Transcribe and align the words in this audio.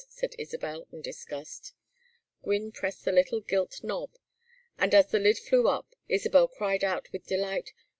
said 0.09 0.33
Isabel, 0.39 0.87
in 0.91 1.03
disgust. 1.03 1.75
Gwynne 2.41 2.71
pressed 2.71 3.05
the 3.05 3.11
little 3.11 3.39
gilt 3.39 3.83
nob, 3.83 4.09
and 4.79 4.95
as 4.95 5.11
the 5.11 5.19
lid 5.19 5.37
flew 5.37 5.67
up 5.67 5.93
Isabel 6.09 6.47
cried 6.47 6.83
out, 6.83 7.11
with 7.11 7.27
delight. 7.27 7.71